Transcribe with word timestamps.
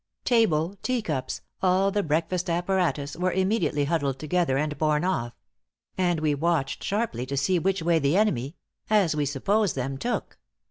Table, 0.25 0.79
tea 0.81 1.03
cups 1.03 1.41
all 1.61 1.91
the 1.91 2.01
breakfast 2.01 2.49
apparatus, 2.49 3.15
were 3.15 3.31
immediately 3.31 3.85
huddled 3.85 4.17
together 4.17 4.57
and 4.57 4.75
borne 4.79 5.03
off; 5.03 5.33
and 5.95 6.21
we 6.21 6.33
watched 6.33 6.83
sharply 6.83 7.23
to 7.27 7.37
see 7.37 7.59
which 7.59 7.83
way 7.83 7.99
the 7.99 8.17
enemy 8.17 8.55
(as 8.89 9.15
we 9.15 9.27
supposed 9.27 9.75
them) 9.75 9.99
took. 9.99 10.39